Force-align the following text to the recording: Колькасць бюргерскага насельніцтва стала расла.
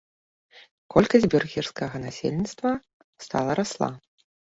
Колькасць 0.95 1.27
бюргерскага 1.35 1.95
насельніцтва 2.07 2.69
стала 3.29 3.51
расла. 3.65 3.97